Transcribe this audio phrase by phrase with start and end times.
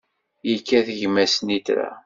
[0.49, 1.89] Yekkat gma snitra.